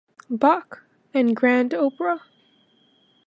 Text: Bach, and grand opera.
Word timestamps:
Bach, 0.31 0.83
and 1.13 1.35
grand 1.35 1.75
opera. 1.75 2.21